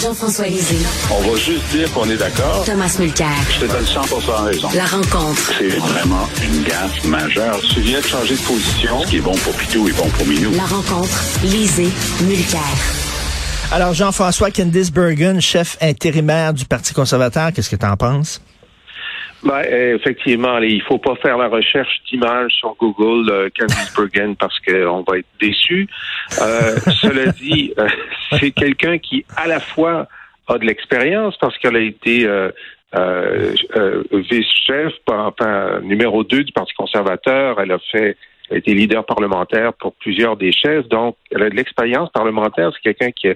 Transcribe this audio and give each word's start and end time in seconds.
Jean-François 0.00 0.46
Lisée. 0.46 0.78
On 1.10 1.30
va 1.30 1.36
juste 1.36 1.62
dire 1.72 1.92
qu'on 1.92 2.08
est 2.08 2.16
d'accord. 2.16 2.64
Thomas 2.64 2.96
Mulcair. 2.98 3.28
Je 3.50 3.66
te 3.66 3.70
donne 3.70 3.84
100 3.84 4.00
raison. 4.44 4.68
La 4.74 4.86
rencontre. 4.86 5.52
C'est 5.58 5.68
vraiment 5.68 6.26
une 6.42 6.62
gaffe 6.62 7.04
majeure. 7.04 7.60
Tu 7.74 7.80
viens 7.80 8.00
de 8.00 8.06
changer 8.06 8.34
de 8.34 8.40
position. 8.40 9.02
Ce 9.02 9.08
qui 9.08 9.16
est 9.16 9.20
bon 9.20 9.34
pour 9.34 9.52
Pitou 9.52 9.88
est 9.88 9.92
bon 9.92 10.08
pour 10.08 10.26
Minou. 10.26 10.52
La 10.52 10.64
rencontre. 10.64 11.22
Lisée. 11.42 11.90
Mulcair. 12.22 12.60
Alors, 13.72 13.92
Jean-François 13.92 14.50
Candice 14.50 14.90
Bergen, 14.90 15.38
chef 15.40 15.76
intérimaire 15.82 16.54
du 16.54 16.64
Parti 16.64 16.94
conservateur, 16.94 17.52
qu'est-ce 17.52 17.68
que 17.68 17.76
tu 17.76 17.86
en 17.86 17.96
penses? 17.98 18.40
Ben, 19.42 19.62
effectivement, 19.62 20.58
il 20.58 20.82
faut 20.82 20.98
pas 20.98 21.16
faire 21.16 21.38
la 21.38 21.48
recherche 21.48 22.02
d'images 22.10 22.52
sur 22.52 22.74
Google 22.78 23.30
euh, 23.30 23.48
Bergen 23.96 24.36
parce 24.38 24.58
qu'on 24.60 25.02
va 25.02 25.18
être 25.18 25.28
déçu. 25.40 25.88
Euh, 26.40 26.76
cela 27.00 27.26
dit, 27.40 27.72
euh, 27.78 27.88
c'est 28.38 28.50
quelqu'un 28.50 28.98
qui 28.98 29.24
à 29.36 29.46
la 29.46 29.60
fois 29.60 30.08
a 30.46 30.58
de 30.58 30.66
l'expérience 30.66 31.36
parce 31.38 31.56
qu'elle 31.58 31.76
a 31.76 31.80
été 31.80 32.26
euh, 32.26 32.50
euh, 32.94 34.02
vice-chef, 34.12 34.92
enfin, 35.06 35.80
numéro 35.82 36.24
2 36.24 36.44
du 36.44 36.52
Parti 36.52 36.74
conservateur. 36.74 37.60
Elle 37.60 37.72
a 37.72 37.78
fait 37.78 38.16
a 38.50 38.56
été 38.56 38.74
leader 38.74 39.06
parlementaire 39.06 39.72
pour 39.74 39.94
plusieurs 39.94 40.36
des 40.36 40.50
chefs, 40.50 40.88
donc 40.88 41.16
elle 41.30 41.44
a 41.44 41.50
de 41.50 41.54
l'expérience 41.54 42.10
parlementaire. 42.10 42.72
C'est 42.74 42.82
quelqu'un 42.82 43.12
qui, 43.12 43.28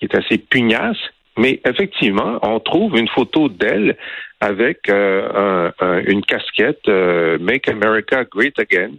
qui 0.00 0.04
est 0.06 0.14
assez 0.14 0.38
pugnace. 0.38 0.96
Mais 1.38 1.60
effectivement, 1.64 2.38
on 2.42 2.58
trouve 2.60 2.96
une 2.96 3.08
photo 3.08 3.48
d'elle 3.48 3.96
avec 4.40 4.88
euh, 4.88 5.70
un, 5.80 5.98
une 6.06 6.22
casquette 6.22 6.88
euh, 6.88 7.38
Make 7.38 7.68
America 7.68 8.24
Great 8.24 8.58
Again. 8.58 8.92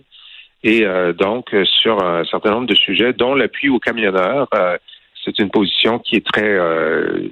Et 0.63 0.85
euh, 0.85 1.13
donc, 1.13 1.55
sur 1.81 2.03
un 2.03 2.25
certain 2.25 2.51
nombre 2.51 2.67
de 2.67 2.75
sujets, 2.75 3.13
dont 3.13 3.35
l'appui 3.35 3.69
aux 3.69 3.79
camionneurs, 3.79 4.49
c'est 5.23 5.39
une 5.39 5.49
position 5.49 5.99
qui 5.99 6.15
est 6.15 6.25
très 6.25 6.57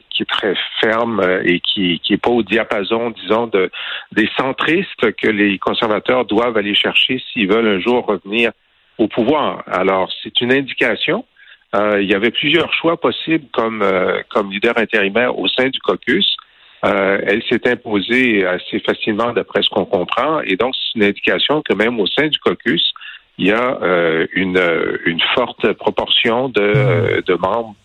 qui 0.10 0.24
est 0.24 0.30
très 0.30 0.54
ferme 0.82 1.22
et 1.44 1.60
qui 1.60 2.00
qui 2.00 2.14
est 2.14 2.18
pas 2.18 2.30
au 2.30 2.44
diapason, 2.44 3.10
disons, 3.10 3.48
de 3.48 3.72
des 4.12 4.30
centristes 4.38 5.12
que 5.16 5.28
les 5.28 5.58
conservateurs 5.58 6.26
doivent 6.26 6.58
aller 6.58 6.76
chercher 6.76 7.22
s'ils 7.32 7.48
veulent 7.48 7.68
un 7.68 7.80
jour 7.80 8.06
revenir 8.06 8.52
au 8.98 9.08
pouvoir. 9.08 9.64
Alors, 9.68 10.12
c'est 10.22 10.40
une 10.42 10.52
indication. 10.52 11.26
il 11.74 12.10
y 12.10 12.14
avait 12.14 12.32
plusieurs 12.32 12.72
choix 12.74 12.98
possibles 12.98 13.48
comme 13.52 13.84
comme 14.30 14.52
leader 14.52 14.78
intérimaire 14.78 15.38
au 15.40 15.48
sein 15.48 15.70
du 15.70 15.80
caucus. 15.80 16.38
Euh, 16.86 17.20
elle 17.26 17.42
s'est 17.50 17.68
imposée 17.68 18.46
assez 18.46 18.80
facilement 18.80 19.34
d'après 19.34 19.64
ce 19.64 19.70
qu'on 19.70 19.86
comprend, 19.86 20.42
et 20.42 20.56
donc 20.56 20.76
c'est 20.76 21.00
une 21.00 21.04
indication 21.04 21.62
que 21.62 21.74
même 21.74 22.00
au 22.00 22.06
sein 22.06 22.28
du 22.28 22.38
caucus, 22.40 22.94
il 23.38 23.48
y 23.48 23.52
a 23.52 23.80
euh, 23.82 24.28
une, 24.34 24.62
une 25.06 25.22
forte 25.34 25.74
proportion 25.74 26.48
de, 26.50 27.24
de 27.26 27.34
membres 27.34 27.76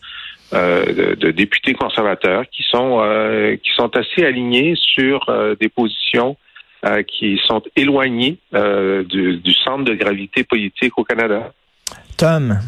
euh, 0.53 1.15
de, 1.15 1.31
députés 1.31 1.75
conservateurs 1.75 2.45
qui 2.51 2.63
sont 2.65 3.01
qui 3.63 3.71
sont 3.75 3.97
assez 3.97 4.25
alignés 4.25 4.75
sur 4.77 5.21
des 5.59 5.69
positions 5.69 6.37
qui 7.07 7.41
sont 7.47 7.63
éloignées 7.77 8.39
du, 8.53 9.37
du 9.37 9.53
centre 9.65 9.85
de 9.85 9.95
gravité 9.95 10.45
politique 10.45 10.99
au 10.99 11.05
Canada. 11.05 11.53
Tom, 12.17 12.59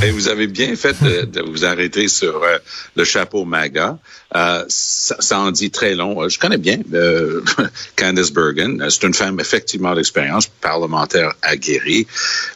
Mais 0.00 0.10
vous 0.12 0.28
avez 0.28 0.46
bien 0.46 0.74
fait 0.76 0.96
de, 1.30 1.42
vous 1.42 1.64
arrêter 1.64 2.08
sur 2.08 2.42
euh, 2.42 2.58
le 2.96 3.04
chapeau 3.04 3.44
MAGA. 3.44 3.98
Euh, 4.34 4.64
ça, 4.68 5.38
en 5.38 5.50
dit 5.50 5.70
très 5.70 5.94
long. 5.94 6.28
Je 6.28 6.38
connais 6.38 6.56
bien 6.56 6.78
euh, 6.94 7.42
Candice 7.96 8.32
Bergen. 8.32 8.84
C'est 8.88 9.02
une 9.04 9.14
femme 9.14 9.38
effectivement 9.40 9.94
d'expérience 9.94 10.46
parlementaire 10.46 11.34
aguerrie. 11.42 12.06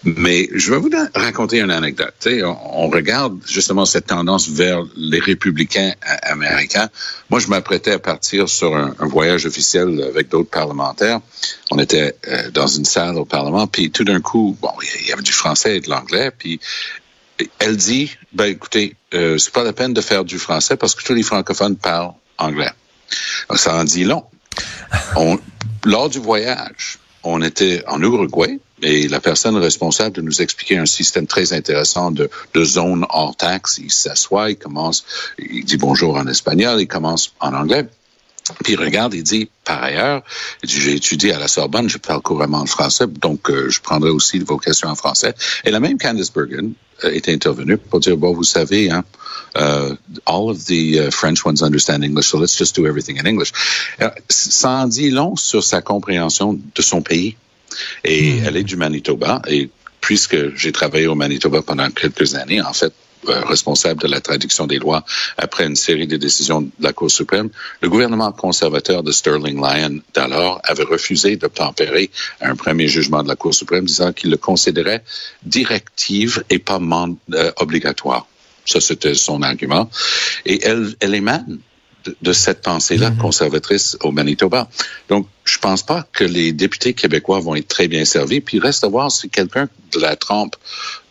Mais 0.05 0.49
je 0.55 0.71
vais 0.71 0.79
vous 0.79 0.91
raconter 1.15 1.61
une 1.61 1.71
anecdote. 1.71 2.15
On, 2.27 2.57
on, 2.85 2.89
regarde 2.89 3.39
justement 3.47 3.85
cette 3.85 4.07
tendance 4.07 4.49
vers 4.49 4.83
les 4.97 5.21
républicains 5.21 5.93
américains. 6.23 6.89
Moi, 7.29 7.41
je 7.41 7.49
m'apprêtais 7.49 7.93
à 7.93 7.99
partir 7.99 8.49
sur 8.49 8.75
un, 8.77 8.95
voyage 9.01 9.47
officiel 9.47 10.03
avec 10.03 10.29
d'autres 10.29 10.51
parlementaires. 10.51 11.21
On 11.71 11.79
était 11.79 12.15
euh, 12.29 12.51
dans 12.51 12.67
une 12.67 12.85
salle 12.85 13.17
au 13.17 13.25
Parlement, 13.25 13.67
puis 13.67 13.91
tout 13.91 14.05
d'un 14.05 14.21
coup, 14.21 14.57
bon, 14.61 14.71
il 15.01 15.09
y 15.09 15.13
avait 15.13 15.23
du 15.23 15.33
français 15.33 15.77
et 15.77 15.81
de 15.81 15.91
l'anglais, 15.91 16.31
puis 16.37 16.61
elle 17.59 17.77
dit, 17.77 18.17
ben 18.33 18.47
écoutez, 18.47 18.97
euh, 19.15 19.39
c'est 19.39 19.53
pas 19.53 19.65
la 19.65 19.73
peine 19.73 19.95
de 19.95 20.01
faire 20.01 20.25
du 20.25 20.39
français 20.39 20.77
parce 20.77 20.95
que 20.95 21.03
tous 21.03 21.15
les 21.15 21.23
francophones 21.23 21.77
parlent 21.77 22.15
anglais. 22.39 22.71
ça 23.55 23.77
en 23.77 23.85
dit 23.85 24.05
long. 24.05 24.25
On, 25.17 25.39
lors 25.85 26.09
du 26.09 26.19
voyage, 26.19 26.99
on 27.23 27.43
était 27.43 27.83
en 27.87 28.01
Uruguay 28.01 28.59
et 28.83 29.09
la 29.09 29.21
personne 29.21 29.57
responsable 29.57 30.17
de 30.17 30.23
nous 30.23 30.43
expliquer 30.43 30.79
un 30.79 30.87
système 30.87 31.27
très 31.27 31.53
intéressant 31.53 32.11
de, 32.11 32.31
de 32.55 32.65
zone 32.65 33.05
hors 33.09 33.37
taxe, 33.37 33.79
il 33.79 33.91
s'assoit, 33.91 34.51
il 34.51 34.57
commence, 34.57 35.05
il 35.39 35.65
dit 35.65 35.77
bonjour 35.77 36.17
en 36.17 36.27
espagnol, 36.27 36.81
il 36.81 36.87
commence 36.87 37.33
en 37.41 37.53
anglais. 37.55 37.87
Puis 38.63 38.75
il 38.75 38.81
regarde, 38.81 39.13
il 39.15 39.25
dit, 39.25 39.51
par 39.65 39.83
ailleurs, 39.83 40.23
j'ai 40.63 40.95
étudié 40.95 41.33
à 41.33 41.39
la 41.41 41.49
Sorbonne, 41.49 41.89
je 41.89 41.99
parle 41.99 42.23
couramment 42.23 42.61
le 42.61 42.69
français, 42.69 43.07
donc 43.09 43.51
euh, 43.51 43.69
je 43.71 43.81
prendrai 43.81 44.11
aussi 44.11 44.39
vos 44.39 44.59
questions 44.59 44.89
en 44.89 44.95
français. 44.95 45.35
Et 45.65 45.73
la 45.73 45.81
même 45.81 45.99
Candice 45.99 46.33
Bergen 46.33 46.75
est 47.03 47.29
intervenue 47.29 47.77
pour 47.79 48.01
dire, 48.01 48.17
bon, 48.17 48.33
vous 48.33 48.45
savez, 48.45 48.91
hein, 48.91 49.05
uh, 49.57 49.95
all 50.27 50.51
of 50.51 50.65
the 50.67 50.99
uh, 50.99 51.11
French 51.11 51.45
ones 51.45 51.63
understand 51.63 52.05
English, 52.05 52.29
so 52.29 52.39
let's 52.39 52.57
just 52.57 52.75
do 52.77 52.87
everything 52.87 53.19
in 53.19 53.27
English. 53.27 53.53
ça 54.29 54.71
en 54.71 54.87
dit 54.87 55.11
long 55.11 55.37
sur 55.37 55.63
sa 55.63 55.81
compréhension 55.81 56.59
de 56.75 56.83
son 56.83 57.03
pays. 57.03 57.37
Et 58.05 58.33
hmm. 58.33 58.45
elle 58.47 58.57
est 58.57 58.65
du 58.65 58.77
Manitoba, 58.77 59.43
et 59.47 59.69
puisque 60.01 60.55
j'ai 60.57 60.73
travaillé 60.73 61.07
au 61.07 61.15
Manitoba 61.15 61.63
pendant 61.63 61.91
quelques 61.91 62.35
années, 62.35 62.63
en 62.63 62.73
fait, 62.73 62.87
euh, 62.87 63.06
responsable 63.25 64.01
de 64.01 64.09
la 64.09 64.21
traduction 64.21 64.67
des 64.67 64.79
lois 64.79 65.05
après 65.37 65.67
une 65.67 65.77
série 65.77 66.07
de 66.07 66.17
décisions 66.17 66.63
de 66.63 66.71
la 66.81 66.93
Cour 66.93 67.11
suprême, 67.11 67.51
le 67.81 67.89
gouvernement 67.89 68.33
conservateur 68.33 69.03
de 69.03 69.13
Sterling 69.13 69.57
Lyon 69.57 70.01
d'alors 70.15 70.61
avait 70.65 70.85
refusé 70.85 71.37
d'obtempérer 71.37 72.11
un 72.41 72.57
premier 72.57 72.89
jugement 72.89 73.23
de 73.23 73.29
la 73.29 73.37
Cour 73.37 73.55
suprême 73.55 73.85
disant 73.85 74.13
qu'il 74.13 74.31
le 74.31 74.37
considérait 74.37 75.03
directive 75.43 76.45
et 76.51 76.59
pas 76.59 76.81
euh, 76.81 77.53
obligatoire. 77.57 78.27
Ça, 78.65 78.81
c'était 78.81 79.15
son 79.15 79.43
argument. 79.43 79.89
Et 80.45 80.65
elle, 80.65 80.95
elle 81.01 81.15
émane 81.15 81.61
de, 82.23 82.33
cette 82.33 82.63
pensée-là 82.63 83.11
mhm. 83.11 83.19
conservatrice 83.19 83.97
au 84.03 84.13
Manitoba. 84.13 84.69
Donc, 85.09 85.29
je 85.45 85.59
pense 85.59 85.83
pas 85.83 86.07
que 86.13 86.25
les 86.25 86.53
députés 86.53 86.95
québécois 86.95 87.41
vont 87.41 87.55
être 87.55 87.69
très 87.69 87.89
bien 87.89 88.05
servis. 88.05 88.41
Puis, 88.41 88.59
il 88.59 88.61
reste 88.61 88.85
à 88.85 88.89
voir 88.89 89.11
si 89.11 89.29
quelqu'un 89.29 89.69
de 89.93 90.01
la 90.01 90.17
trempe 90.17 90.57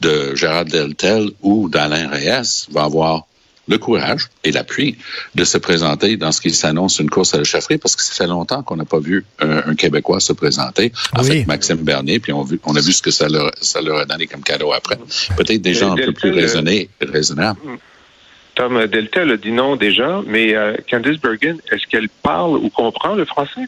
de 0.01 0.35
Gérard 0.35 0.65
Deltel 0.65 1.31
ou 1.41 1.69
d'Alain 1.69 2.09
Reyes 2.09 2.67
va 2.71 2.83
avoir 2.83 3.25
le 3.67 3.77
courage 3.77 4.29
et 4.43 4.51
l'appui 4.51 4.97
de 5.33 5.43
se 5.43 5.57
présenter 5.57 6.17
dans 6.17 6.31
ce 6.31 6.41
qui 6.41 6.51
s'annonce 6.51 6.99
une 6.99 7.09
course 7.09 7.33
à 7.33 7.37
la 7.37 7.43
chefferie, 7.43 7.77
parce 7.77 7.95
que 7.95 8.03
ça 8.03 8.13
fait 8.13 8.27
longtemps 8.27 8.63
qu'on 8.63 8.75
n'a 8.75 8.85
pas 8.85 8.99
vu 8.99 9.25
un, 9.39 9.75
Québécois 9.75 10.19
se 10.19 10.33
présenter. 10.33 10.91
En 11.13 11.23
fait, 11.23 11.45
Maxime 11.45 11.77
Bernier, 11.77 12.19
puis 12.19 12.31
on, 12.31 12.75
a 12.75 12.81
vu 12.81 12.93
ce 12.93 13.01
que 13.01 13.11
ça 13.11 13.27
leur, 13.27 13.51
ça 13.61 13.81
leur 13.81 13.99
a 13.99 14.05
donné 14.05 14.27
comme 14.27 14.41
cadeau 14.41 14.71
après. 14.71 14.97
Peut-être 15.35 15.61
des 15.61 15.73
gens 15.73 15.93
un 15.93 15.95
peu 15.95 16.13
plus 16.13 16.31
raisonnés, 16.31 16.89
raisonnables. 17.01 17.59
Tom 18.55 18.87
Deltel 18.87 19.31
a 19.31 19.37
dit 19.37 19.51
non 19.51 19.75
déjà, 19.75 20.21
mais 20.25 20.55
euh, 20.55 20.75
Candice 20.89 21.19
Bergen, 21.19 21.57
est-ce 21.71 21.85
qu'elle 21.87 22.09
parle 22.09 22.57
ou 22.57 22.69
comprend 22.69 23.13
le 23.13 23.25
français? 23.25 23.67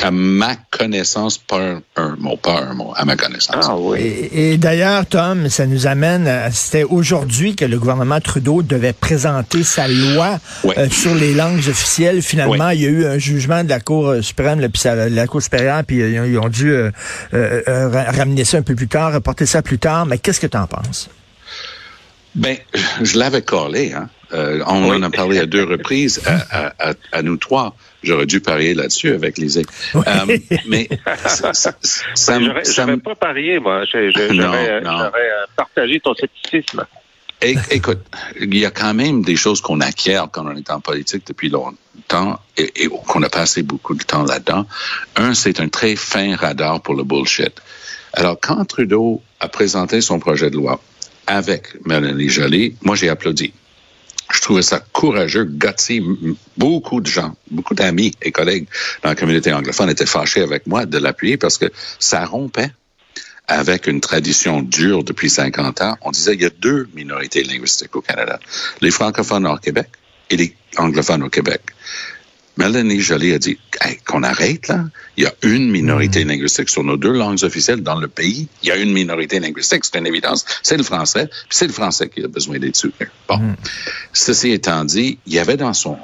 À 0.00 0.10
ma 0.10 0.56
connaissance, 0.70 1.36
pas 1.36 1.60
un, 1.96 2.16
mot, 2.16 2.38
pas 2.38 2.62
un 2.62 2.72
mot, 2.72 2.94
à 2.96 3.04
ma 3.04 3.14
connaissance. 3.14 3.66
Ah 3.68 3.76
oui. 3.76 4.30
Et, 4.32 4.56
d'ailleurs, 4.56 5.04
Tom, 5.04 5.50
ça 5.50 5.66
nous 5.66 5.86
amène, 5.86 6.30
c'était 6.50 6.84
aujourd'hui 6.84 7.54
que 7.54 7.66
le 7.66 7.78
gouvernement 7.78 8.18
Trudeau 8.18 8.62
devait 8.62 8.94
présenter 8.94 9.62
sa 9.62 9.88
loi 9.88 10.38
euh, 10.64 10.88
sur 10.88 11.14
les 11.14 11.34
langues 11.34 11.68
officielles. 11.68 12.22
Finalement, 12.22 12.70
il 12.70 12.80
y 12.80 12.86
a 12.86 12.88
eu 12.88 13.04
un 13.04 13.18
jugement 13.18 13.64
de 13.64 13.68
la 13.68 13.80
Cour 13.80 14.14
suprême, 14.22 14.60
là, 14.60 14.70
puis 14.70 14.82
la 15.10 15.26
Cour 15.26 15.42
supérieure, 15.42 15.82
puis 15.84 15.98
ils, 15.98 16.38
ont 16.38 16.48
dû 16.48 16.72
euh, 16.72 16.90
ramener 17.32 18.44
ça 18.44 18.56
un 18.56 18.62
peu 18.62 18.74
plus 18.74 18.88
tard, 18.88 19.12
reporter 19.12 19.44
ça 19.44 19.60
plus 19.60 19.78
tard. 19.78 20.06
Mais 20.06 20.16
qu'est-ce 20.16 20.40
que 20.40 20.46
tu 20.46 20.56
en 20.56 20.66
penses? 20.66 21.10
Ben, 22.34 22.56
je 23.02 23.18
l'avais 23.18 23.42
collé. 23.42 23.92
Hein. 23.92 24.08
Euh, 24.32 24.62
on 24.66 24.90
en 24.90 25.02
a 25.02 25.10
parlé 25.10 25.38
à 25.38 25.46
deux 25.46 25.64
reprises, 25.64 26.22
à, 26.26 26.72
à, 26.90 26.94
à 27.12 27.22
nous 27.22 27.36
trois. 27.36 27.76
J'aurais 28.02 28.26
dû 28.26 28.40
parier 28.40 28.74
là-dessus 28.74 29.12
avec 29.12 29.38
les 29.38 29.58
euh, 29.58 29.62
mais 30.66 30.88
ça, 31.26 31.52
ça, 31.52 32.38
ben, 32.38 33.00
pas 33.00 33.14
parié, 33.14 33.58
moi. 33.58 33.84
J'aurais 33.84 34.82
euh, 34.84 35.46
partagé 35.54 36.00
ton 36.00 36.14
scepticisme. 36.14 36.84
écoute, 37.70 38.00
il 38.40 38.56
y 38.56 38.64
a 38.64 38.70
quand 38.70 38.94
même 38.94 39.22
des 39.22 39.36
choses 39.36 39.60
qu'on 39.60 39.80
acquiert 39.80 40.28
quand 40.32 40.46
on 40.46 40.56
est 40.56 40.70
en 40.70 40.80
politique 40.80 41.26
depuis 41.26 41.50
longtemps 41.50 42.40
et, 42.56 42.84
et 42.84 42.88
qu'on 42.88 43.22
a 43.22 43.28
passé 43.28 43.62
beaucoup 43.62 43.94
de 43.94 44.02
temps 44.02 44.24
là-dedans. 44.24 44.66
Un, 45.16 45.34
c'est 45.34 45.60
un 45.60 45.68
très 45.68 45.94
fin 45.94 46.34
radar 46.36 46.80
pour 46.80 46.94
le 46.94 47.04
bullshit. 47.04 47.60
Alors, 48.14 48.38
quand 48.40 48.64
Trudeau 48.64 49.22
a 49.40 49.48
présenté 49.48 50.00
son 50.00 50.18
projet 50.18 50.50
de 50.50 50.56
loi, 50.56 50.80
avec 51.26 51.76
Mélanie 51.86 52.28
Joly, 52.28 52.76
moi 52.82 52.96
j'ai 52.96 53.08
applaudi. 53.08 53.52
Je 54.32 54.40
trouvais 54.40 54.62
ça 54.62 54.80
courageux, 54.92 55.44
gutsy. 55.44 56.02
Beaucoup 56.56 57.00
de 57.00 57.06
gens, 57.06 57.36
beaucoup 57.50 57.74
d'amis 57.74 58.12
et 58.22 58.32
collègues 58.32 58.66
dans 59.02 59.10
la 59.10 59.14
communauté 59.14 59.52
anglophone 59.52 59.90
étaient 59.90 60.06
fâchés 60.06 60.42
avec 60.42 60.66
moi 60.66 60.86
de 60.86 60.98
l'appuyer 60.98 61.36
parce 61.36 61.58
que 61.58 61.70
ça 61.98 62.24
rompait 62.24 62.70
avec 63.48 63.86
une 63.86 64.00
tradition 64.00 64.62
dure 64.62 65.04
depuis 65.04 65.28
50 65.28 65.82
ans, 65.82 65.96
on 66.02 66.10
disait 66.10 66.32
qu'il 66.32 66.44
y 66.44 66.46
a 66.46 66.50
deux 66.50 66.88
minorités 66.94 67.42
linguistiques 67.42 67.94
au 67.96 68.00
Canada. 68.00 68.38
Les 68.80 68.90
francophones 68.90 69.46
au 69.46 69.56
Québec 69.56 69.88
et 70.30 70.36
les 70.36 70.56
anglophones 70.78 71.22
au 71.22 71.28
Québec. 71.28 71.60
Mélanie 72.56 73.00
Joly 73.00 73.32
a 73.32 73.38
dit 73.38 73.58
qu'on 74.06 74.22
arrête 74.22 74.68
là. 74.68 74.84
Il 75.16 75.24
y 75.24 75.26
a 75.26 75.34
une 75.42 75.70
minorité 75.70 76.24
hmm. 76.24 76.28
linguistique 76.28 76.68
sur 76.68 76.84
nos 76.84 76.96
deux 76.96 77.12
langues 77.12 77.42
officielles 77.44 77.82
dans 77.82 77.98
le 77.98 78.08
pays. 78.08 78.48
Il 78.62 78.68
y 78.68 78.72
a 78.72 78.76
une 78.76 78.92
minorité 78.92 79.40
linguistique, 79.40 79.84
c'est 79.84 79.98
une 79.98 80.06
évidence. 80.06 80.44
C'est 80.62 80.76
le 80.76 80.82
français, 80.82 81.26
puis 81.26 81.56
c'est 81.56 81.66
le 81.66 81.72
français 81.72 82.08
qui 82.08 82.22
a 82.22 82.28
besoin 82.28 82.58
d'être 82.58 82.76
soutenu. 82.76 83.10
Bon, 83.28 83.38
mm. 83.38 83.56
ceci 84.12 84.52
étant 84.52 84.84
dit, 84.84 85.18
il 85.26 85.32
y 85.32 85.38
avait 85.38 85.56
dans 85.56 85.72
son 85.72 85.96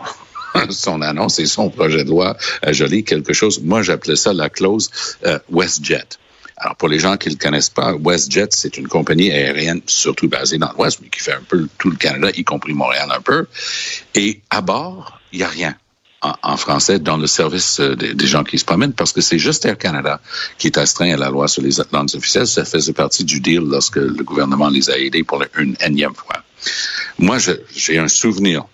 son 0.70 1.02
annonce 1.02 1.38
et 1.38 1.46
son 1.46 1.70
projet 1.70 2.04
de 2.04 2.10
loi 2.10 2.36
à 2.62 2.72
Joly 2.72 3.04
quelque 3.04 3.32
chose. 3.32 3.60
Moi, 3.62 3.82
j'appelais 3.82 4.16
ça 4.16 4.32
la 4.32 4.48
clause 4.48 4.90
euh, 5.26 5.38
WestJet. 5.50 6.06
Alors, 6.56 6.74
pour 6.74 6.88
les 6.88 6.98
gens 6.98 7.16
qui 7.16 7.28
ne 7.28 7.34
le 7.34 7.38
connaissent 7.38 7.68
pas, 7.68 7.94
WestJet, 7.94 8.48
c'est 8.50 8.78
une 8.78 8.88
compagnie 8.88 9.30
aérienne 9.30 9.80
surtout 9.86 10.28
basée 10.28 10.58
dans 10.58 10.72
l'Ouest, 10.76 10.98
mais 11.00 11.08
qui 11.08 11.20
fait 11.20 11.34
un 11.34 11.42
peu 11.46 11.68
tout 11.78 11.90
le 11.90 11.96
Canada, 11.96 12.30
y 12.34 12.42
compris 12.42 12.72
Montréal 12.72 13.08
un 13.14 13.20
peu. 13.20 13.46
Et 14.16 14.40
à 14.50 14.60
bord, 14.60 15.20
il 15.32 15.38
n'y 15.38 15.44
a 15.44 15.48
rien 15.48 15.76
en, 16.20 16.56
français 16.56 16.98
dans 16.98 17.16
le 17.16 17.26
service 17.26 17.80
euh, 17.80 17.94
des, 17.94 18.26
gens 18.26 18.44
qui 18.44 18.58
se 18.58 18.64
promènent 18.64 18.92
parce 18.92 19.12
que 19.12 19.20
c'est 19.20 19.38
juste 19.38 19.64
Air 19.64 19.78
Canada 19.78 20.20
qui 20.58 20.66
est 20.66 20.78
astreint 20.78 21.12
à 21.12 21.16
la 21.16 21.30
loi 21.30 21.48
sur 21.48 21.62
les 21.62 21.76
langues 21.92 22.14
officielles. 22.14 22.46
Ça 22.46 22.64
faisait 22.64 22.92
partie 22.92 23.24
du 23.24 23.40
deal 23.40 23.60
lorsque 23.60 23.96
le 23.96 24.24
gouvernement 24.24 24.68
les 24.68 24.90
a 24.90 24.98
aidés 24.98 25.22
pour 25.22 25.44
une 25.56 25.76
énième 25.80 26.14
fois. 26.14 26.42
Moi, 27.18 27.38
j'ai 27.74 27.98
un 27.98 28.08
souvenir 28.08 28.64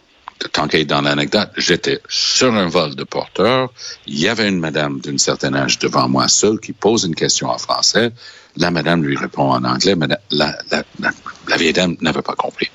tant 0.52 0.68
qu'à 0.68 0.82
dans 0.84 1.00
l'anecdote, 1.00 1.50
j'étais 1.56 2.00
sur 2.08 2.52
un 2.52 2.68
vol 2.68 2.94
de 2.94 3.04
porteur. 3.04 3.72
Il 4.06 4.18
y 4.18 4.28
avait 4.28 4.48
une 4.48 4.58
madame 4.58 5.00
d'un 5.00 5.18
certain 5.18 5.54
âge 5.54 5.78
devant 5.78 6.08
moi 6.08 6.28
seule 6.28 6.60
qui 6.60 6.72
pose 6.72 7.04
une 7.04 7.14
question 7.14 7.48
en 7.48 7.58
français. 7.58 8.12
La 8.56 8.70
madame 8.70 9.04
lui 9.04 9.16
répond 9.16 9.50
en 9.50 9.64
anglais, 9.64 9.96
mais 9.96 10.06
la, 10.30 10.58
la 10.70 11.56
vieille 11.56 11.72
dame 11.72 11.96
n'avait 12.00 12.22
pas 12.22 12.34
compris. 12.34 12.70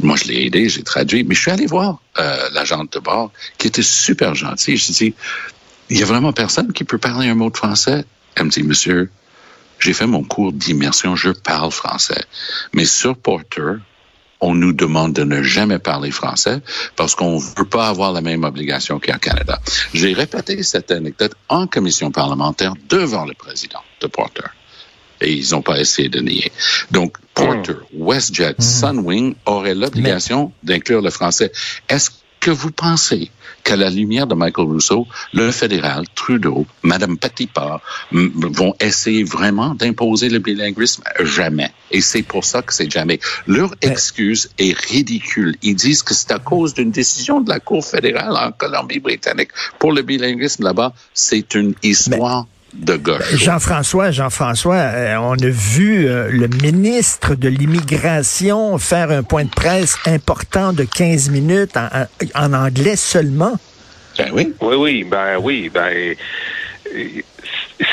Moi, 0.00 0.16
je 0.16 0.24
l'ai 0.24 0.46
aidé, 0.46 0.68
j'ai 0.68 0.82
traduit, 0.82 1.24
mais 1.24 1.34
je 1.34 1.40
suis 1.40 1.50
allé 1.50 1.66
voir 1.66 2.00
euh, 2.18 2.48
l'agente 2.52 2.92
de 2.92 2.98
bord 2.98 3.32
qui 3.58 3.66
était 3.68 3.82
super 3.82 4.34
gentille. 4.34 4.76
Je 4.76 4.92
dis, 4.92 5.14
il 5.90 5.98
y 5.98 6.02
a 6.02 6.06
vraiment 6.06 6.32
personne 6.32 6.72
qui 6.72 6.84
peut 6.84 6.98
parler 6.98 7.28
un 7.28 7.34
mot 7.34 7.50
de 7.50 7.56
français? 7.56 8.04
Elle 8.34 8.44
me 8.44 8.50
dit, 8.50 8.62
monsieur, 8.62 9.10
j'ai 9.78 9.92
fait 9.92 10.06
mon 10.06 10.24
cours 10.24 10.52
d'immersion, 10.52 11.16
je 11.16 11.30
parle 11.30 11.70
français. 11.70 12.24
Mais 12.72 12.84
sur 12.84 13.16
Porter, 13.16 13.78
on 14.40 14.54
nous 14.54 14.72
demande 14.72 15.12
de 15.14 15.24
ne 15.24 15.42
jamais 15.42 15.78
parler 15.78 16.10
français 16.10 16.60
parce 16.96 17.14
qu'on 17.14 17.36
ne 17.36 17.56
veut 17.56 17.64
pas 17.64 17.88
avoir 17.88 18.12
la 18.12 18.20
même 18.20 18.44
obligation 18.44 19.00
qu'en 19.00 19.18
Canada. 19.18 19.60
J'ai 19.94 20.12
répété 20.12 20.62
cette 20.62 20.90
anecdote 20.90 21.34
en 21.48 21.66
commission 21.66 22.10
parlementaire 22.10 22.74
devant 22.88 23.24
le 23.24 23.34
président 23.34 23.80
de 24.00 24.06
Porter 24.06 24.44
et 25.20 25.32
ils 25.32 25.50
n'ont 25.50 25.62
pas 25.62 25.80
essayé 25.80 26.08
de 26.08 26.20
nier. 26.20 26.52
Donc, 26.90 27.16
Porter, 27.34 27.74
hmm. 27.92 28.02
WestJet, 28.02 28.54
hmm. 28.58 28.62
Sunwing 28.62 29.34
auraient 29.46 29.74
l'obligation 29.74 30.52
d'inclure 30.62 31.02
le 31.02 31.10
français. 31.10 31.52
Est-ce 31.88 32.10
que 32.44 32.50
vous 32.50 32.70
pensez 32.70 33.30
qu'à 33.62 33.74
la 33.74 33.88
lumière 33.88 34.26
de 34.26 34.34
Michael 34.34 34.66
Rousseau, 34.66 35.06
le 35.32 35.50
fédéral, 35.50 36.04
Trudeau, 36.14 36.66
Madame 36.82 37.16
Petitpas 37.16 37.80
vont 38.12 38.74
essayer 38.80 39.24
vraiment 39.24 39.74
d'imposer 39.74 40.28
le 40.28 40.40
bilinguisme? 40.40 41.02
Jamais. 41.20 41.72
Et 41.90 42.02
c'est 42.02 42.22
pour 42.22 42.44
ça 42.44 42.60
que 42.60 42.74
c'est 42.74 42.90
jamais. 42.90 43.18
Leur 43.46 43.74
excuse 43.80 44.50
est 44.58 44.78
ridicule. 44.78 45.56
Ils 45.62 45.74
disent 45.74 46.02
que 46.02 46.12
c'est 46.12 46.32
à 46.32 46.38
cause 46.38 46.74
d'une 46.74 46.90
décision 46.90 47.40
de 47.40 47.48
la 47.48 47.60
Cour 47.60 47.82
fédérale 47.82 48.36
en 48.36 48.52
Colombie-Britannique 48.52 49.50
pour 49.78 49.92
le 49.92 50.02
bilinguisme 50.02 50.64
là-bas. 50.64 50.92
C'est 51.14 51.54
une 51.54 51.74
histoire 51.82 52.46
de 52.74 52.96
gauche. 52.96 53.34
Jean-François, 53.36 54.10
Jean-François, 54.10 54.74
euh, 54.74 55.16
on 55.18 55.34
a 55.34 55.48
vu 55.48 56.06
euh, 56.06 56.28
le 56.30 56.48
ministre 56.48 57.34
de 57.34 57.48
l'immigration 57.48 58.78
faire 58.78 59.10
un 59.10 59.22
point 59.22 59.44
de 59.44 59.50
presse 59.50 59.96
important 60.06 60.72
de 60.72 60.84
15 60.84 61.30
minutes 61.30 61.76
en, 62.34 62.52
anglais 62.52 62.96
seulement. 62.96 63.54
Ben 64.18 64.30
oui. 64.32 64.52
Oui, 64.60 64.76
oui, 64.76 65.04
ben 65.04 65.38
oui, 65.40 65.70
ben 65.72 66.14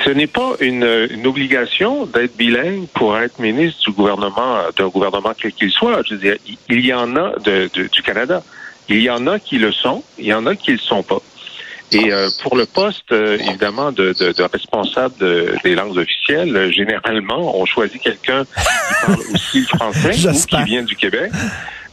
ce 0.05 0.09
n'est 0.09 0.27
pas 0.27 0.55
une, 0.59 0.85
obligation 1.25 2.05
d'être 2.05 2.35
bilingue 2.37 2.87
pour 2.93 3.17
être 3.17 3.39
ministre 3.39 3.89
du 3.89 3.91
gouvernement, 3.91 4.59
d'un 4.77 4.87
gouvernement 4.87 5.33
quel 5.39 5.53
qu'il 5.53 5.71
soit. 5.71 6.01
Je 6.07 6.15
veux 6.15 6.19
dire, 6.19 6.35
il 6.69 6.85
y 6.85 6.93
en 6.93 7.15
a 7.15 7.33
du 7.39 8.01
Canada. 8.03 8.43
Il 8.89 9.01
y 9.01 9.09
en 9.09 9.25
a 9.27 9.39
qui 9.39 9.57
le 9.57 9.71
sont, 9.71 10.03
il 10.17 10.25
y 10.25 10.33
en 10.33 10.45
a 10.45 10.55
qui 10.55 10.71
ne 10.71 10.75
le 10.75 10.81
sont 10.81 11.03
pas. 11.03 11.21
Et 11.91 12.13
euh, 12.13 12.29
pour 12.41 12.55
le 12.55 12.65
poste, 12.65 13.11
euh, 13.11 13.37
évidemment, 13.37 13.91
de, 13.91 14.13
de, 14.17 14.31
de 14.31 14.43
responsable 14.43 15.15
des 15.63 15.75
langues 15.75 15.97
officielles, 15.97 16.55
euh, 16.55 16.71
généralement, 16.71 17.59
on 17.59 17.65
choisit 17.65 18.01
quelqu'un 18.01 18.45
qui 18.45 19.05
parle 19.05 19.19
aussi 19.33 19.59
le 19.59 19.65
français 19.65 20.27
ou 20.27 20.31
qui 20.31 20.63
vient 20.63 20.83
du 20.83 20.95
Québec. 20.95 21.31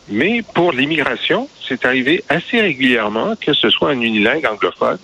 Mais 0.09 0.43
pour 0.55 0.73
l'immigration, 0.73 1.49
c'est 1.67 1.85
arrivé 1.85 2.23
assez 2.29 2.61
régulièrement 2.61 3.35
que 3.37 3.53
ce 3.53 3.71
soit 3.71 3.91
un 3.91 4.01
unilingue 4.01 4.47
anglophone. 4.47 4.99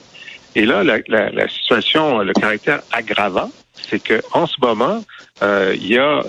Et 0.55 0.65
là, 0.65 0.85
la, 0.85 0.99
la, 1.09 1.31
la 1.31 1.49
situation, 1.49 2.21
le 2.21 2.33
caractère 2.33 2.81
aggravant, 2.93 3.51
c'est 3.75 4.01
que 4.01 4.23
en 4.33 4.47
ce 4.47 4.55
moment, 4.63 5.05
il 5.43 5.87
y 5.89 5.99
a, 5.99 6.23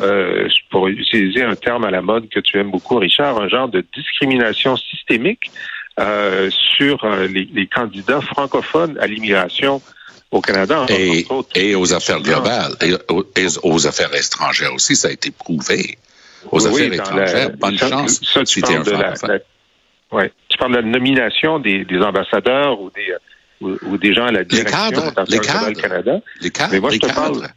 pour 0.72 0.88
utiliser 0.88 1.44
un 1.44 1.56
terme 1.56 1.86
à 1.86 1.92
la 1.92 2.02
mode 2.02 2.28
que 2.28 2.40
tu 2.40 2.60
aimes 2.60 2.72
beaucoup, 2.72 2.96
Richard, 2.96 3.40
un 3.40 3.48
genre 3.48 3.70
de 3.70 3.86
discrimination 3.96 4.76
systémique 4.76 5.52
euh, 6.00 6.50
sur 6.78 7.04
euh, 7.04 7.28
les, 7.28 7.48
les, 7.54 7.68
candidats 7.68 8.22
francophones 8.22 8.98
à 9.00 9.08
l'immigration 9.08 9.82
au 10.32 10.42
Canada. 10.42 10.86
Et, 10.90 11.26
et, 11.56 11.76
aux 11.76 11.94
affaires 11.94 12.20
globales, 12.20 12.74
et 12.82 12.94
aux, 13.64 13.88
affaires 13.88 14.14
étrangères 14.14 14.74
aussi, 14.74 14.96
ça 14.96 15.08
a 15.08 15.12
été 15.12 15.32
prouvé. 15.32 15.98
Aux 16.52 16.68
affaires 16.68 16.94
étrangères, 16.94 17.52
bonne 17.58 17.78
chance 17.78 18.22
ça, 18.24 18.44
tu 18.44 18.62
parles 18.62 18.84
de 18.84 18.92
la, 18.92 19.14
ouais, 20.12 20.32
tu 20.50 20.58
parles 20.58 20.72
de 20.72 20.78
la 20.78 20.84
nomination 20.84 21.60
des, 21.60 21.86
des 21.86 22.00
ambassadeurs 22.00 22.80
ou 22.80 22.92
des 22.92 23.14
ou, 23.62 23.98
des 23.98 24.14
gens 24.14 24.26
à 24.26 24.32
la 24.32 24.44
direction 24.44 24.78
les 25.30 25.40
cadres, 25.40 25.82
Canada. 25.82 26.20
Les 26.42 26.50
cadres, 26.52 26.74
Mais 26.74 26.80
moi, 26.80 26.92
je 26.92 26.98
te 26.98 27.08
cadres. 27.08 27.42
Parle, 27.42 27.50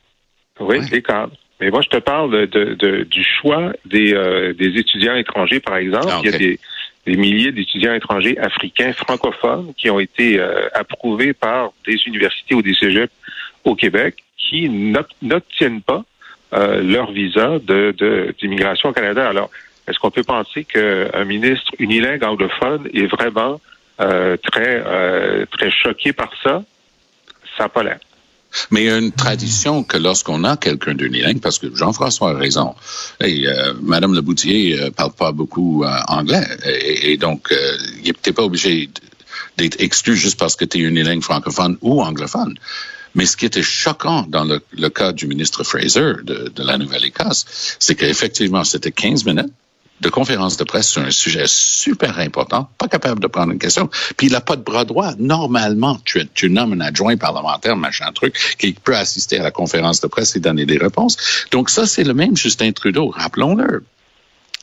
oui, 0.61 0.81
les 0.91 1.03
cadres. 1.03 1.33
Mais 1.61 1.71
moi, 1.71 1.81
je 1.83 1.89
te 1.89 1.97
parle 1.97 2.31
de, 2.47 2.75
de, 2.75 3.03
du 3.03 3.25
choix 3.25 3.73
des, 3.85 4.15
euh, 4.15 4.55
des 4.55 4.79
étudiants 4.79 5.17
étrangers, 5.17 5.61
par 5.61 5.77
exemple. 5.77 6.07
Ah, 6.09 6.21
Il 6.23 6.31
y 6.31 6.35
a 6.35 6.39
des, 6.39 6.61
des 7.09 7.17
milliers 7.17 7.53
d'étudiants 7.53 7.95
étrangers 7.95 8.39
africains 8.39 8.93
francophones 8.93 9.73
qui 9.79 9.89
ont 9.89 9.99
été 9.99 10.39
euh, 10.39 10.69
approuvés 10.75 11.33
par 11.33 11.73
des 11.87 11.97
universités 12.07 12.55
ou 12.55 12.61
des 12.61 12.75
cégeps 12.75 13.13
au 13.65 13.75
Québec 13.75 14.17
qui 14.37 14.69
n'obtiennent 15.23 15.81
pas 15.81 16.05
euh, 16.53 16.83
leur 16.83 17.11
visa 17.11 17.59
de 17.59 18.35
d'immigration 18.39 18.91
au 18.91 18.93
Canada. 18.93 19.27
Alors, 19.27 19.51
est-ce 19.87 19.99
qu'on 19.99 20.11
peut 20.11 20.23
penser 20.23 20.65
qu'un 20.65 21.25
ministre 21.25 21.73
unilingue 21.79 22.25
anglophone 22.25 22.89
est 22.93 23.07
vraiment 23.07 23.59
euh, 24.01 24.37
très 24.37 24.85
très 25.47 25.71
choqué 25.71 26.13
par 26.13 26.31
ça? 26.43 26.63
Ça 27.57 27.65
n'a 27.65 27.69
pas 27.71 27.83
l'air. 27.83 27.99
Mais 28.71 28.83
il 28.83 28.87
y 28.87 28.91
a 28.91 28.99
une 28.99 29.13
tradition 29.13 29.85
que 29.85 29.97
lorsqu'on 29.97 30.45
a 30.45 30.57
quelqu'un 30.57 30.95
d'unilingue, 30.95 31.41
parce 31.41 31.59
que 31.59 31.75
Jean-François 31.75 32.31
a 32.31 32.35
raison, 32.35 32.75
et 33.21 33.47
euh, 33.47 33.75
Madame 33.83 34.15
Leboutier 34.15 34.81
euh, 34.81 34.91
parle 34.91 35.13
pas 35.13 35.33
beaucoup 35.33 35.85
euh, 35.85 35.97
anglais, 36.09 36.47
et, 36.65 37.17
donc 37.17 37.53
euh, 37.53 37.77
il 37.99 38.05
n'était 38.05 38.33
pas 38.33 38.45
obligé 38.45 38.89
d'être 39.57 39.81
exclu 39.81 40.17
juste 40.17 40.39
parce 40.39 40.57
que 40.57 40.65
tu 40.65 40.79
es 40.79 40.81
unilingue 40.81 41.23
francophone 41.23 41.77
ou 41.83 42.03
anglophone. 42.03 42.55
Mais 43.15 43.27
ce 43.27 43.37
qui 43.37 43.47
était 43.47 43.63
choquant 43.63 44.23
dans 44.29 44.45
le, 44.45 44.61
le 44.73 44.89
cas 44.91 45.13
du 45.13 45.27
ministre 45.27 45.65
Fraser 45.65 46.13
de, 46.23 46.53
de 46.55 46.63
la 46.63 46.79
Nouvelle-Écosse, 46.79 47.77
c'est 47.79 47.95
qu'effectivement, 47.95 48.65
c'était 48.65 48.93
15 48.93 49.25
minutes 49.25 49.53
de 50.01 50.09
conférence 50.09 50.57
de 50.57 50.65
presse 50.65 50.89
sur 50.89 51.03
un 51.03 51.11
sujet 51.11 51.45
super 51.47 52.19
important, 52.19 52.69
pas 52.79 52.89
capable 52.89 53.21
de 53.21 53.27
prendre 53.27 53.53
une 53.53 53.59
question, 53.59 53.89
puis 54.17 54.29
il 54.29 54.33
n'a 54.33 54.41
pas 54.41 54.57
de 54.57 54.63
bras 54.63 54.85
droit. 54.85 55.13
Normalement, 55.19 55.99
tu, 56.05 56.27
tu 56.35 56.51
nommes 56.51 56.75
un 56.75 56.81
adjoint 56.81 57.17
parlementaire, 57.17 57.77
machin 57.77 58.11
truc, 58.13 58.35
qui 58.59 58.73
peut 58.73 58.97
assister 58.97 59.39
à 59.39 59.43
la 59.43 59.51
conférence 59.51 60.01
de 60.01 60.07
presse 60.07 60.37
et 60.37 60.41
donner 60.41 60.67
des 60.67 60.79
réponses. 60.79 61.17
Donc 61.51 61.71
ça, 61.71 61.87
c'est 61.87 62.05
le 62.05 62.15
même 62.15 62.37
Justin 62.37 62.73
Trudeau, 62.73 63.09
rappelons-le, 63.09 63.85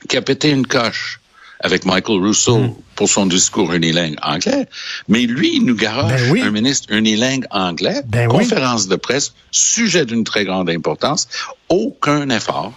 qui 0.08 0.18
a 0.18 0.22
pété 0.22 0.52
une 0.52 0.68
coche 0.68 1.20
avec 1.60 1.86
Michael 1.86 2.20
Rousseau 2.20 2.60
hmm. 2.60 2.76
pour 2.96 3.10
son 3.10 3.26
discours 3.26 3.74
unilingue 3.74 4.18
anglais, 4.22 4.68
mais 5.08 5.22
lui, 5.22 5.56
il 5.56 5.66
nous 5.66 5.76
garoche 5.76 6.32
ben 6.32 6.44
un 6.44 6.52
ministre 6.52 6.92
unilingue 6.92 7.46
anglais, 7.50 8.02
ben 8.06 8.28
conférence 8.28 8.88
de 8.88 8.96
presse, 8.96 9.34
sujet 9.52 10.06
d'une 10.06 10.24
très 10.24 10.46
grande 10.46 10.70
importance, 10.70 11.28
aucun 11.70 12.30
effort 12.30 12.74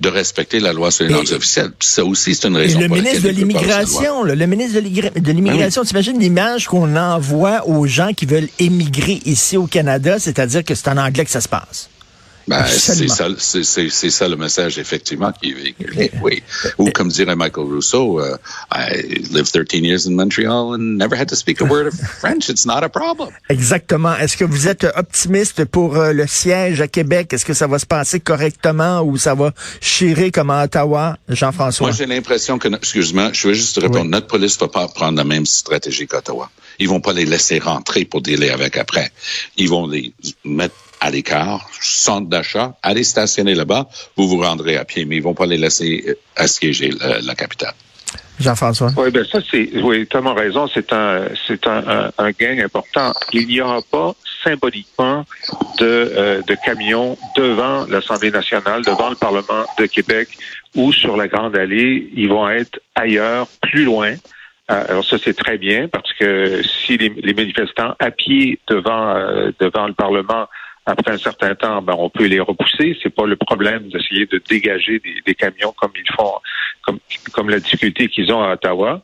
de 0.00 0.08
respecter 0.08 0.60
la 0.60 0.72
loi 0.72 0.90
sur 0.90 1.04
les 1.04 1.12
langues 1.12 1.32
officielles. 1.32 1.72
ça 1.80 2.04
aussi, 2.04 2.34
c'est 2.34 2.48
une 2.48 2.56
raison. 2.56 2.80
le 2.80 2.88
ministre 2.88 3.22
de 3.22 3.28
l'immigration, 3.28 4.22
le, 4.22 4.34
ministre 4.46 4.80
de 4.80 5.32
l'immigration, 5.32 5.84
tu 5.84 5.90
imagines 5.90 6.18
l'image 6.18 6.66
qu'on 6.66 6.96
envoie 6.96 7.66
aux 7.68 7.86
gens 7.86 8.12
qui 8.14 8.24
veulent 8.26 8.48
émigrer 8.58 9.20
ici 9.26 9.56
au 9.56 9.66
Canada, 9.66 10.18
c'est-à-dire 10.18 10.64
que 10.64 10.74
c'est 10.74 10.88
en 10.88 10.96
anglais 10.96 11.24
que 11.24 11.30
ça 11.30 11.42
se 11.42 11.48
passe. 11.48 11.90
Ben, 12.48 12.64
c'est 12.66 14.10
ça, 14.10 14.28
le 14.28 14.36
message 14.36 14.78
effectivement 14.78 15.32
qui 15.32 15.50
est 15.50 15.54
véhiculé. 15.54 16.10
Oui. 16.22 16.42
Ou 16.78 16.90
comme 16.90 17.08
dirait 17.08 17.36
Michael 17.36 17.64
Rousseau, 17.64 18.20
uh, 18.20 18.36
I 18.72 19.22
lived 19.30 19.52
13 19.52 19.84
years 19.84 20.06
in 20.06 20.14
Montreal 20.14 20.74
and 20.74 20.98
never 20.98 21.16
had 21.16 21.28
to 21.28 21.36
speak 21.36 21.60
a 21.60 21.64
word 21.64 21.86
of 21.86 21.94
French. 21.94 22.48
It's 22.48 22.66
not 22.66 22.82
a 22.82 22.88
problem. 22.88 23.30
Exactement. 23.48 24.16
Est-ce 24.16 24.36
que 24.36 24.44
vous 24.44 24.68
êtes 24.68 24.84
optimiste 24.96 25.64
pour 25.64 25.96
euh, 25.96 26.12
le 26.12 26.26
siège 26.26 26.80
à 26.80 26.88
Québec? 26.88 27.32
Est-ce 27.32 27.44
que 27.44 27.54
ça 27.54 27.66
va 27.66 27.78
se 27.78 27.86
passer 27.86 28.20
correctement 28.20 29.02
ou 29.02 29.16
ça 29.16 29.34
va 29.34 29.52
chirer 29.80 30.30
comme 30.30 30.50
à 30.50 30.64
Ottawa, 30.64 31.16
Jean-François? 31.28 31.88
Moi, 31.88 31.96
j'ai 31.96 32.06
l'impression 32.06 32.58
que, 32.58 32.68
excuse-moi, 32.68 33.30
je 33.32 33.48
veux 33.48 33.54
juste 33.54 33.76
te 33.76 33.80
répondre, 33.80 34.10
notre 34.10 34.26
police 34.26 34.58
va 34.58 34.68
pas 34.68 34.88
prendre 34.88 35.16
la 35.16 35.24
même 35.24 35.46
stratégie 35.46 36.06
qu'Ottawa. 36.06 36.50
Ils 36.78 36.88
vont 36.88 37.00
pas 37.00 37.12
les 37.12 37.26
laisser 37.26 37.58
rentrer 37.58 38.04
pour 38.04 38.22
dealer 38.22 38.50
avec 38.50 38.76
après. 38.76 39.10
Ils 39.56 39.68
vont 39.68 39.86
les 39.86 40.12
mettre 40.44 40.74
à 41.00 41.10
l'écart, 41.10 41.68
centre 41.80 42.28
d'achat, 42.28 42.74
allez 42.82 43.04
stationner 43.04 43.54
là-bas, 43.54 43.88
vous 44.16 44.28
vous 44.28 44.40
rendrez 44.40 44.76
à 44.76 44.84
pied, 44.84 45.04
mais 45.04 45.16
ils 45.16 45.22
vont 45.22 45.34
pas 45.34 45.46
les 45.46 45.56
laisser 45.56 46.04
euh, 46.06 46.14
assiéger 46.36 46.90
la, 46.90 47.20
la 47.20 47.34
capitale. 47.34 47.74
Jean-François? 48.40 48.90
Oui, 48.96 49.10
ben 49.10 49.24
ça 49.24 49.38
c'est, 49.50 49.70
oui, 49.82 50.08
as 50.12 50.32
raison, 50.32 50.66
c'est 50.72 50.92
un, 50.92 51.24
c'est 51.46 51.66
un, 51.66 52.10
un, 52.16 52.30
gain 52.30 52.58
important. 52.64 53.12
Il 53.32 53.46
n'y 53.46 53.60
aura 53.60 53.80
pas 53.82 54.14
symboliquement 54.42 55.26
de, 55.78 55.84
euh, 55.84 56.42
de 56.42 56.56
camions 56.64 57.18
devant 57.36 57.86
l'Assemblée 57.86 58.30
nationale, 58.30 58.82
devant 58.82 59.10
le 59.10 59.16
Parlement 59.16 59.66
de 59.78 59.84
Québec 59.86 60.28
ou 60.74 60.92
sur 60.92 61.16
la 61.18 61.28
Grande 61.28 61.54
Allée. 61.54 62.10
Ils 62.14 62.30
vont 62.30 62.48
être 62.48 62.80
ailleurs, 62.94 63.46
plus 63.60 63.84
loin. 63.84 64.14
Euh, 64.70 64.84
alors 64.88 65.04
ça 65.04 65.18
c'est 65.22 65.36
très 65.36 65.58
bien 65.58 65.88
parce 65.88 66.12
que 66.14 66.62
si 66.62 66.96
les, 66.96 67.10
les 67.10 67.34
manifestants 67.34 67.94
à 67.98 68.10
pied 68.10 68.58
devant 68.68 69.16
devant 69.58 69.86
le 69.86 69.94
Parlement 69.94 70.46
après 70.86 71.12
un 71.12 71.18
certain 71.18 71.54
temps, 71.54 71.82
ben, 71.82 71.94
on 71.96 72.10
peut 72.10 72.26
les 72.26 72.40
repousser. 72.40 72.96
C'est 73.02 73.14
pas 73.14 73.26
le 73.26 73.36
problème 73.36 73.88
d'essayer 73.88 74.26
de 74.26 74.42
dégager 74.48 75.00
des, 75.26 75.34
camions 75.34 75.72
comme 75.76 75.92
ils 75.94 76.12
font, 76.14 76.32
comme, 76.82 76.98
comme 77.32 77.50
la 77.50 77.60
difficulté 77.60 78.08
qu'ils 78.08 78.32
ont 78.32 78.42
à 78.42 78.54
Ottawa. 78.54 79.02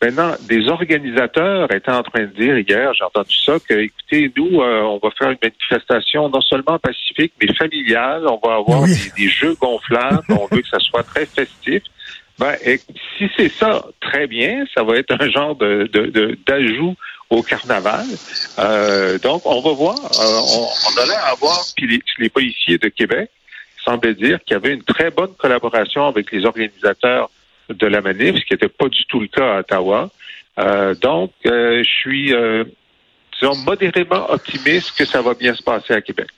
Maintenant, 0.00 0.34
des 0.48 0.68
organisateurs 0.68 1.72
étaient 1.74 1.90
en 1.90 2.04
train 2.04 2.22
de 2.22 2.26
dire 2.26 2.56
hier, 2.58 2.94
j'ai 2.94 3.02
entendu 3.02 3.34
ça, 3.44 3.56
que 3.58 3.74
écoutez, 3.74 4.32
nous, 4.36 4.60
euh, 4.60 4.82
on 4.82 4.98
va 5.02 5.10
faire 5.10 5.30
une 5.30 5.38
manifestation 5.42 6.28
non 6.28 6.40
seulement 6.40 6.78
pacifique, 6.78 7.32
mais 7.42 7.52
familiale. 7.54 8.24
On 8.28 8.38
va 8.46 8.56
avoir 8.56 8.84
des, 8.84 9.28
jeux 9.28 9.56
gonflables. 9.60 10.22
on 10.28 10.46
veut 10.54 10.62
que 10.62 10.68
ça 10.68 10.78
soit 10.78 11.02
très 11.02 11.26
festif. 11.26 11.82
Ben, 12.38 12.54
et, 12.64 12.78
si 13.16 13.28
c'est 13.36 13.48
ça, 13.48 13.84
très 13.98 14.28
bien. 14.28 14.64
Ça 14.72 14.84
va 14.84 14.98
être 14.98 15.20
un 15.20 15.28
genre 15.28 15.56
de 15.56 15.90
d'ajout 16.46 16.94
au 17.30 17.42
carnaval. 17.42 18.06
Euh, 18.58 19.18
donc, 19.18 19.42
on 19.44 19.60
va 19.60 19.72
voir. 19.72 19.96
Euh, 19.96 20.40
on, 20.40 20.66
on, 20.66 21.02
allait 21.02 21.14
avoir, 21.14 21.62
puis 21.76 22.02
les, 22.18 22.28
policiers 22.28 22.78
de 22.78 22.88
Québec 22.88 23.30
semblaient 23.84 24.14
dire 24.14 24.38
qu'il 24.44 24.54
y 24.54 24.56
avait 24.56 24.74
une 24.74 24.82
très 24.82 25.10
bonne 25.10 25.32
collaboration 25.34 26.06
avec 26.06 26.32
les 26.32 26.44
organisateurs 26.44 27.30
de 27.68 27.86
la 27.86 28.00
manif, 28.00 28.36
ce 28.36 28.44
qui 28.44 28.54
n'était 28.54 28.68
pas 28.68 28.88
du 28.88 29.04
tout 29.06 29.20
le 29.20 29.28
cas 29.28 29.56
à 29.56 29.58
Ottawa. 29.60 30.10
Euh, 30.58 30.94
donc, 30.94 31.32
je 31.44 31.82
suis, 31.84 32.32
disons, 33.40 33.56
modérément 33.64 34.30
optimiste 34.30 34.92
que 34.96 35.04
ça 35.04 35.22
va 35.22 35.34
bien 35.34 35.54
se 35.54 35.62
passer 35.62 35.94
à 35.94 36.00
Québec. 36.00 36.28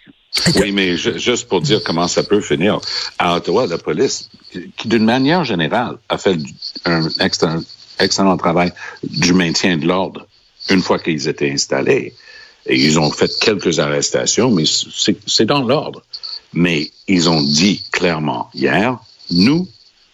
Oui, 0.61 0.71
mais 0.71 0.97
juste 0.97 1.49
pour 1.49 1.61
dire 1.61 1.81
comment 1.85 2.07
ça 2.07 2.23
peut 2.23 2.41
finir. 2.41 2.81
À 3.19 3.37
Ottawa, 3.37 3.67
la 3.67 3.79
police, 3.79 4.31
qui 4.77 4.89
d'une 4.89 5.05
manière 5.05 5.45
générale 5.45 5.97
a 6.09 6.19
fait 6.19 6.37
un 6.85 7.09
excellent 7.99 8.37
travail 8.37 8.73
du 9.03 9.33
maintien 9.33 9.77
de 9.77 9.87
l'ordre 9.87 10.27
une 10.69 10.83
fois 10.83 10.99
qu'ils 10.99 11.29
étaient 11.29 11.51
installés. 11.51 12.15
Et 12.67 12.77
ils 12.77 12.99
ont 13.01 13.11
fait 13.11 13.31
quelques 13.41 13.79
arrestations, 13.79 14.51
mais 14.51 14.65
c'est 15.27 15.47
dans 15.47 15.63
l'ordre. 15.63 16.03
Mais 16.53 16.91
ils 17.09 17.31
ont 17.31 17.41
dit 17.41 17.85
clairement 17.91 18.51
hier, 18.55 18.99
nous, 19.31 19.69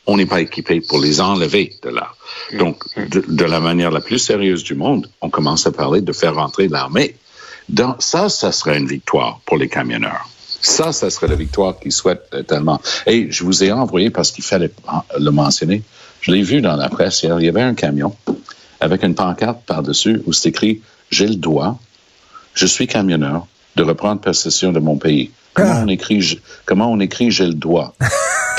on 0.07 0.17
n'est 0.17 0.27
pas 0.27 0.41
équipés 0.41 0.81
pour 0.81 0.99
les 0.99 1.21
enlever 1.21 1.75
de 1.83 1.91
là. 1.91 2.13
Donc, 2.59 2.85
de, 2.97 3.45
la 3.45 3.61
manière 3.61 3.91
la 3.91 4.01
plus 4.01 4.19
sérieuse 4.19 4.63
du 4.63 4.75
monde, 4.75 5.09
on 5.21 5.31
commence 5.31 5.67
à 5.67 5.73
parler 5.73 6.01
de 6.01 6.13
faire 6.13 6.37
rentrer 6.37 6.69
l'armée. 6.69 7.17
Dans, 7.69 7.97
ça, 7.99 8.29
ça 8.29 8.53
serait 8.53 8.79
une 8.79 8.87
victoire 8.87 9.41
pour 9.45 9.57
les 9.57 9.69
camionneurs. 9.69 10.29
Ça, 10.61 10.93
ça 10.93 11.11
serait 11.11 11.27
la 11.27 11.35
victoire 11.35 11.79
qu'ils 11.79 11.93
souhaitent 11.93 12.47
tellement. 12.47 12.81
Et 13.07 13.31
je 13.31 13.45
vous 13.45 13.65
ai 13.65 13.73
envoyé, 13.73 14.11
parce 14.11 14.31
qu'il 14.31 14.45
fallait 14.45 14.71
le 15.19 15.31
mentionner, 15.31 15.83
je 16.21 16.31
l'ai 16.31 16.43
vu 16.43 16.61
dans 16.61 16.77
la 16.77 16.89
presse 16.89 17.23
hier, 17.23 17.39
il 17.41 17.47
y 17.47 17.49
avait 17.49 17.63
un 17.63 17.75
camion 17.75 18.15
avec 18.81 19.03
une 19.03 19.15
pancarte 19.15 19.63
par-dessus 19.67 20.23
où 20.27 20.33
c'est 20.33 20.51
écrit 20.51 20.83
J'ai 21.11 21.27
le 21.27 21.37
droit, 21.37 21.79
je 22.55 22.67
suis 22.67 22.87
camionneur, 22.87 23.47
de 23.77 23.83
reprendre 23.83 24.21
possession 24.21 24.73
de 24.73 24.79
mon 24.79 24.97
pays. 24.97 25.31
Comment 25.55 25.75
ah. 25.75 25.83
on 25.85 25.89
écrit 25.89 26.41
comment 26.65 26.91
on 26.91 27.01
écrit 27.01 27.31
J'ai 27.31 27.47
le 27.47 27.55
droit? 27.55 27.95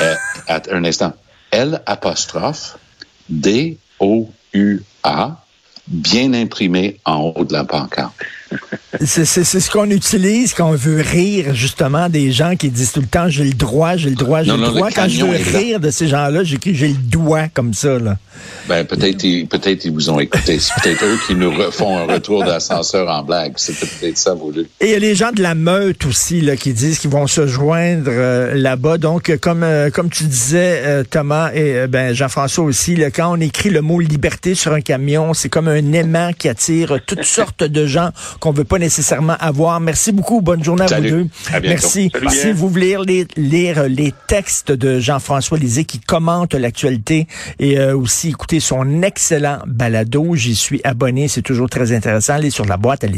Euh, 0.00 0.14
à 0.46 0.62
un 0.70 0.84
instant. 0.84 1.12
L 1.50 1.82
apostrophe 1.84 2.78
D 3.28 3.78
O 3.98 4.30
U 4.52 4.80
A 5.02 5.42
bien 5.88 6.34
imprimé 6.34 6.98
en 7.04 7.32
haut 7.34 7.44
de 7.44 7.52
la 7.52 7.64
pancarte. 7.64 8.14
C'est 9.04 9.24
ce 9.24 9.70
qu'on 9.70 9.90
utilise 9.90 10.54
quand 10.54 10.70
on 10.70 10.74
veut 10.74 11.00
rire, 11.00 11.54
justement, 11.54 12.08
des 12.08 12.32
gens 12.32 12.56
qui 12.56 12.70
disent 12.70 12.92
tout 12.92 13.00
le 13.00 13.06
temps 13.06 13.28
j'ai 13.28 13.44
le 13.44 13.52
droit, 13.52 13.96
j'ai 13.96 14.10
le 14.10 14.16
droit, 14.16 14.42
j'ai 14.42 14.56
le 14.56 14.66
droit. 14.66 14.90
Quand 14.90 15.08
je 15.08 15.24
veux 15.24 15.58
rire 15.58 15.80
de 15.80 15.90
ces 15.90 16.08
gens-là, 16.08 16.44
j'écris 16.44 16.74
j'ai 16.74 16.88
le 16.88 16.94
doigt 16.94 17.48
comme 17.48 17.74
ça. 17.74 17.98
Là. 17.98 18.16
Ben, 18.68 18.84
peut-être 18.84 19.18
peut-être 19.48 19.84
ils 19.84 19.92
vous 19.92 20.10
ont 20.10 20.20
écouté. 20.20 20.58
C'est 20.58 20.74
peut-être 20.82 21.04
eux 21.04 21.18
qui 21.26 21.34
nous 21.34 21.52
font 21.70 21.96
un 21.96 22.04
retour 22.04 22.44
d'ascenseur 22.44 23.08
en 23.08 23.22
blague. 23.22 23.54
C'est 23.56 23.74
peut-être 23.78 24.18
ça 24.18 24.34
voulu. 24.34 24.66
Et 24.80 24.86
il 24.86 24.90
y 24.90 24.94
a 24.94 24.98
les 24.98 25.14
gens 25.14 25.32
de 25.32 25.42
la 25.42 25.54
meute 25.54 26.04
aussi 26.06 26.40
là, 26.40 26.56
qui 26.56 26.72
disent 26.72 26.98
qu'ils 26.98 27.10
vont 27.10 27.26
se 27.26 27.46
joindre 27.46 28.08
euh, 28.08 28.54
là-bas. 28.54 28.98
Donc, 28.98 29.36
comme 29.40 29.62
euh, 29.62 29.90
comme 29.90 30.10
tu 30.10 30.24
disais, 30.24 30.82
euh, 30.84 31.04
Thomas 31.08 31.50
et 31.54 31.86
ben 31.86 32.14
Jean-François 32.14 32.64
aussi, 32.64 32.96
là, 32.96 33.10
quand 33.10 33.32
on 33.32 33.40
écrit 33.40 33.70
le 33.70 33.80
mot 33.80 34.00
liberté 34.00 34.54
sur 34.54 34.72
un 34.72 34.80
camion, 34.80 35.34
c'est 35.34 35.48
comme 35.48 35.68
un 35.68 35.92
aimant 35.92 36.32
qui 36.36 36.48
attire 36.48 36.98
toutes 37.06 37.24
sortes 37.24 37.64
de 37.64 37.86
gens 37.86 38.10
qu'on 38.40 38.52
veut 38.52 38.64
pas 38.64 38.78
nécessairement 38.78 39.36
avoir. 39.40 39.80
Merci 39.80 40.12
beaucoup. 40.12 40.40
Bonne 40.40 40.62
journée 40.62 40.84
à 40.84 41.00
vous 41.00 41.08
deux. 41.08 41.26
Merci. 41.62 42.10
si 42.30 42.52
vous 42.52 42.68
voulez 42.68 42.96
lire, 43.06 43.26
lire, 43.36 43.82
les 43.88 44.12
textes 44.26 44.72
de 44.72 45.00
Jean-François 45.00 45.58
Lisée 45.58 45.84
qui 45.84 46.00
commente 46.00 46.54
l'actualité 46.54 47.26
et 47.58 47.78
euh, 47.78 47.94
aussi 48.28 48.30
écouter 48.30 48.60
son 48.60 49.02
excellent 49.02 49.58
balado, 49.66 50.34
j'y 50.34 50.54
suis 50.54 50.80
abonné. 50.84 51.28
C'est 51.28 51.42
toujours 51.42 51.68
très 51.70 51.92
intéressant. 51.92 52.34
Allez 52.34 52.50
sur 52.50 52.66
la 52.66 52.76
boîte 52.76 53.04
à 53.04 53.08